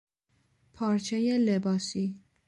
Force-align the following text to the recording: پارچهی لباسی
پارچهی 0.73 1.37
لباسی 1.37 2.15